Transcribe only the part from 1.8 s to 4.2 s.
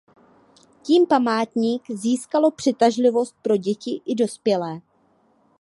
získalo přitažlivost pro děti i